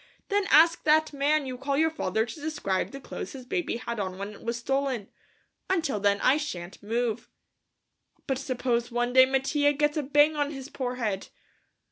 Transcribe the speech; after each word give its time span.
Then 0.29 0.47
ask 0.49 0.83
that 0.85 1.13
man 1.13 1.45
you 1.45 1.59
call 1.59 1.77
your 1.77 1.91
father 1.91 2.25
to 2.25 2.41
describe 2.41 2.89
the 2.89 2.99
clothes 2.99 3.33
his 3.33 3.45
baby 3.45 3.77
had 3.77 3.99
on 3.99 4.17
when 4.17 4.29
it 4.33 4.41
was 4.41 4.57
stolen. 4.57 5.09
Until 5.69 5.99
then 5.99 6.19
I 6.21 6.37
shan't 6.37 6.81
move." 6.81 7.29
"But 8.25 8.39
suppose 8.39 8.89
one 8.91 9.13
day 9.13 9.27
Mattia 9.27 9.73
gets 9.73 9.97
a 9.97 10.01
bang 10.01 10.35
on 10.35 10.49
his 10.49 10.69
poor 10.69 10.95
head?" 10.95 11.27